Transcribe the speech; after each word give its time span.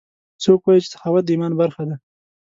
څوک 0.43 0.61
وایي 0.63 0.81
چې 0.83 0.89
سخاوت 0.93 1.23
د 1.25 1.29
ایمان 1.33 1.53
برخه 1.61 1.83
ده 1.89 1.95